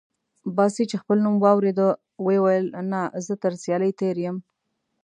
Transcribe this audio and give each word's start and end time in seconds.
باسي 0.55 0.83
چې 0.91 0.95
خپل 1.01 1.17
نوم 1.25 1.35
واورېد 1.43 1.79
وې 2.25 2.37
ویل: 2.43 2.65
نه، 2.91 3.01
زه 3.25 3.33
تر 3.43 3.53
سیالۍ 3.63 3.91
تېر 3.99 4.15
یم. 4.25 4.37